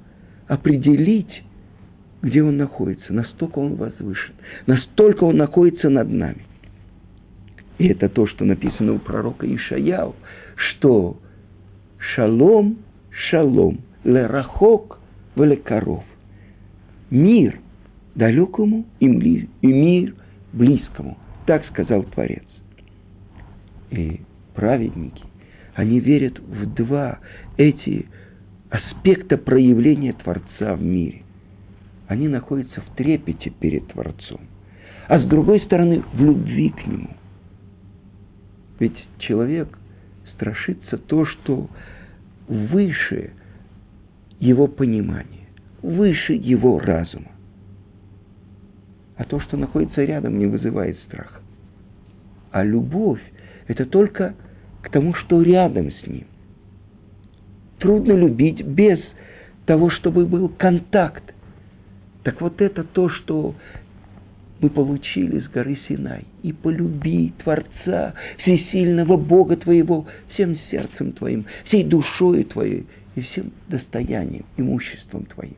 определить, 0.47 1.43
где 2.21 2.41
он 2.41 2.57
находится. 2.57 3.13
Настолько 3.13 3.59
он 3.59 3.75
возвышен. 3.75 4.33
Настолько 4.65 5.25
он 5.25 5.37
находится 5.37 5.89
над 5.89 6.09
нами. 6.09 6.45
И 7.77 7.87
это 7.87 8.07
то, 8.07 8.27
что 8.27 8.45
написано 8.45 8.93
у 8.93 8.99
пророка 8.99 9.45
Ишаяу, 9.53 10.15
что 10.55 11.17
шалом, 11.97 12.77
шалом, 13.29 13.81
лерахок, 14.03 14.99
велекоров. 15.35 16.03
Мир 17.09 17.59
далекому 18.15 18.85
и 18.99 19.07
мир 19.07 20.15
близкому. 20.51 21.17
Так 21.45 21.65
сказал 21.67 22.03
Творец. 22.03 22.45
И 23.91 24.21
праведники, 24.55 25.23
они 25.75 25.99
верят 25.99 26.39
в 26.39 26.73
два 26.73 27.19
эти 27.57 28.07
аспекта 28.69 29.37
проявления 29.37 30.13
Творца 30.13 30.75
в 30.75 30.81
мире. 30.81 31.21
Они 32.07 32.27
находятся 32.27 32.81
в 32.81 32.95
трепете 32.95 33.49
перед 33.49 33.87
Творцом. 33.87 34.41
А 35.07 35.19
с 35.19 35.25
другой 35.25 35.61
стороны, 35.61 36.03
в 36.13 36.21
любви 36.21 36.69
к 36.69 36.87
Нему. 36.87 37.09
Ведь 38.79 38.97
человек 39.19 39.77
страшится 40.33 40.97
то, 40.97 41.25
что 41.25 41.69
выше 42.47 43.31
его 44.39 44.67
понимания, 44.67 45.47
выше 45.81 46.33
его 46.33 46.79
разума. 46.79 47.31
А 49.15 49.25
то, 49.25 49.39
что 49.39 49.57
находится 49.57 50.03
рядом, 50.03 50.37
не 50.37 50.47
вызывает 50.47 50.97
страха. 51.07 51.41
А 52.51 52.63
любовь– 52.63 53.21
это 53.67 53.85
только 53.85 54.35
к 54.81 54.89
тому, 54.89 55.13
что 55.13 55.41
рядом 55.41 55.91
с 55.91 56.07
ним. 56.07 56.25
Трудно 57.79 58.13
любить 58.13 58.63
без 58.65 58.99
того, 59.65 59.89
чтобы 59.89 60.25
был 60.25 60.49
контакт. 60.49 61.23
Так 62.23 62.41
вот 62.41 62.61
это 62.61 62.83
то, 62.83 63.09
что 63.09 63.55
мы 64.59 64.69
получили 64.69 65.39
с 65.39 65.49
горы 65.49 65.77
Синай. 65.87 66.25
И 66.41 66.53
полюби 66.53 67.33
Творца, 67.43 68.13
всесильного 68.39 69.17
Бога 69.17 69.57
твоего, 69.57 70.05
всем 70.33 70.57
сердцем 70.71 71.11
твоим, 71.11 71.45
всей 71.65 71.83
душой 71.83 72.45
твоей 72.45 72.87
и 73.15 73.21
всем 73.21 73.51
достоянием, 73.67 74.45
имуществом 74.57 75.25
твоим. 75.25 75.57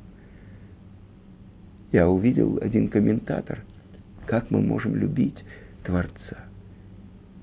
Я 1.91 2.09
увидел 2.09 2.59
один 2.61 2.89
комментатор, 2.89 3.63
как 4.25 4.51
мы 4.51 4.61
можем 4.61 4.95
любить 4.95 5.37
Творца. 5.83 6.45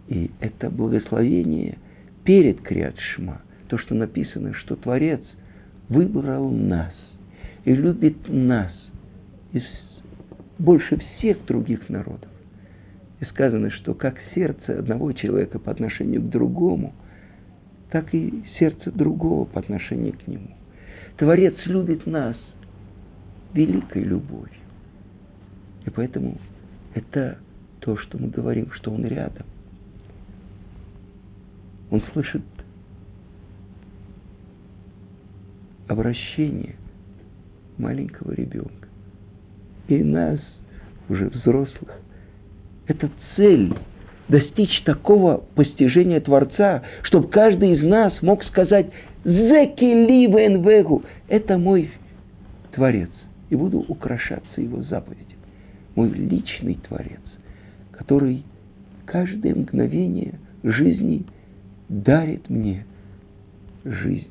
И 0.09 0.31
это 0.40 0.70
благословение 0.70 1.79
перед 2.25 2.61
Криат 2.61 2.98
Шма– 2.98 3.40
то, 3.72 3.79
что 3.79 3.94
написано, 3.94 4.53
что 4.53 4.77
Творец 4.77 5.22
выбрал 5.88 6.51
нас 6.51 6.92
и 7.64 7.72
любит 7.72 8.18
нас 8.29 8.70
из 9.53 9.62
больше 10.59 10.98
всех 10.98 11.42
других 11.46 11.88
народов. 11.88 12.29
И 13.20 13.25
сказано, 13.25 13.70
что 13.70 13.94
как 13.94 14.18
сердце 14.35 14.79
одного 14.79 15.12
человека 15.12 15.59
по 15.59 15.70
отношению 15.70 16.20
к 16.20 16.29
другому, 16.29 16.92
так 17.92 18.14
и 18.14 18.42
сердце 18.59 18.90
другого 18.90 19.44
по 19.44 19.61
отношению 19.61 20.14
к 20.14 20.26
нему. 20.26 20.48
Творец 21.18 21.55
любит 21.66 22.07
нас 22.07 22.37
великой 23.52 24.02
любовью. 24.02 24.48
И 25.85 25.90
поэтому 25.90 26.38
это 26.94 27.38
то, 27.81 27.98
что 27.98 28.16
мы 28.16 28.28
говорим, 28.28 28.72
что 28.72 28.92
Он 28.92 29.05
рядом. 29.05 29.44
Он 31.90 32.02
слышит 32.14 32.42
обращение 35.87 36.76
маленького 37.76 38.33
ребенка. 38.33 38.88
И 39.88 40.02
нас, 40.02 40.40
уже 41.11 41.28
взрослых, 41.28 42.00
это 42.87 43.11
цель 43.37 43.76
достичь 44.33 44.83
такого 44.85 45.45
постижения 45.55 46.18
Творца, 46.18 46.83
чтобы 47.03 47.29
каждый 47.29 47.75
из 47.75 47.83
нас 47.85 48.14
мог 48.23 48.42
сказать 48.45 48.87
«Зеки 49.25 49.85
ливен 49.85 50.62
вегу»– 50.66 51.03
это 51.29 51.59
мой 51.59 51.90
Творец, 52.75 53.11
и 53.51 53.57
буду 53.57 53.81
украшаться 53.81 54.61
его 54.61 54.83
заповедями. 54.85 55.27
Мой 55.95 56.09
личный 56.09 56.79
Творец, 56.88 57.21
который 57.90 58.42
каждое 59.05 59.55
мгновение 59.55 60.37
жизни 60.62 61.27
дарит 61.90 62.49
мне 62.49 62.87
жизнь. 63.85 64.29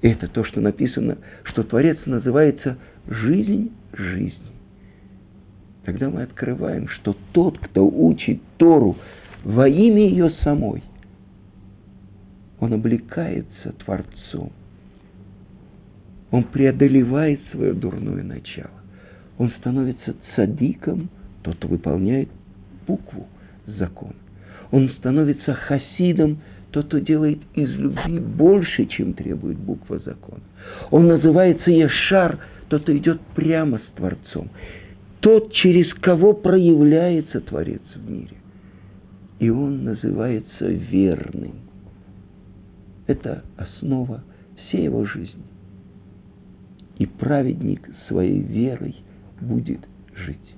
Это 0.00 0.28
то, 0.28 0.44
что 0.44 0.62
написано, 0.62 1.18
что 1.44 1.62
Творец 1.62 1.98
называется 2.06 2.78
жизнь 3.06 3.70
жизни. 3.92 4.53
Тогда 5.84 6.08
мы 6.08 6.22
открываем, 6.22 6.88
что 6.88 7.16
тот, 7.32 7.58
кто 7.58 7.86
учит 7.86 8.40
Тору 8.56 8.96
во 9.42 9.68
имя 9.68 10.08
ее 10.08 10.30
самой, 10.42 10.82
он 12.58 12.72
облекается 12.72 13.72
Творцом. 13.84 14.52
Он 16.30 16.44
преодолевает 16.44 17.40
свое 17.52 17.74
дурное 17.74 18.22
начало. 18.22 18.70
Он 19.38 19.50
становится 19.60 20.14
цадиком, 20.34 21.10
тот, 21.42 21.56
кто 21.56 21.68
выполняет 21.68 22.30
букву 22.86 23.26
закона. 23.66 24.14
Он 24.70 24.88
становится 24.98 25.52
хасидом, 25.52 26.38
тот, 26.70 26.86
кто 26.86 26.98
делает 26.98 27.40
из 27.54 27.68
любви 27.70 28.18
больше, 28.18 28.86
чем 28.86 29.12
требует 29.12 29.58
буква 29.58 29.98
закона. 29.98 30.42
Он 30.90 31.06
называется 31.06 31.70
Ешар, 31.70 32.38
тот, 32.68 32.82
кто 32.82 32.96
идет 32.96 33.20
прямо 33.34 33.78
с 33.78 33.96
Творцом. 33.96 34.48
Тот, 35.24 35.54
через 35.54 35.90
кого 35.94 36.34
проявляется 36.34 37.40
Творец 37.40 37.80
в 37.94 38.10
мире. 38.10 38.36
И 39.38 39.48
он 39.48 39.82
называется 39.82 40.66
верным. 40.66 41.54
Это 43.06 43.42
основа 43.56 44.22
всей 44.56 44.84
его 44.84 45.06
жизни. 45.06 45.42
И 46.98 47.06
праведник 47.06 47.88
своей 48.06 48.38
верой 48.38 48.96
будет 49.40 49.80
жить. 50.14 50.53